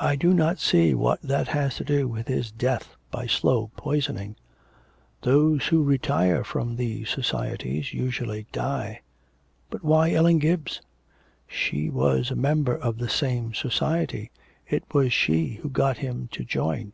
'I 0.00 0.16
do 0.16 0.34
not 0.34 0.58
see 0.58 0.92
what 0.92 1.22
that 1.22 1.48
has 1.48 1.76
to 1.76 1.84
do 1.84 2.06
with 2.06 2.28
his 2.28 2.50
death 2.52 2.94
by 3.10 3.26
slow 3.26 3.70
poisoning.' 3.74 4.36
'Those 5.22 5.68
who 5.68 5.82
retire 5.82 6.44
from 6.44 6.76
these 6.76 7.08
societies 7.08 7.94
usually 7.94 8.44
die.' 8.52 9.00
'But 9.70 9.82
why 9.82 10.12
Ellen 10.12 10.38
Gibbs?' 10.40 10.82
'She 11.46 11.88
was 11.88 12.30
a 12.30 12.36
member 12.36 12.76
of 12.76 12.98
the 12.98 13.08
same 13.08 13.54
society, 13.54 14.30
it 14.68 14.84
was 14.92 15.10
she 15.10 15.54
who 15.62 15.70
got 15.70 15.96
him 15.96 16.28
to 16.32 16.44
join. 16.44 16.92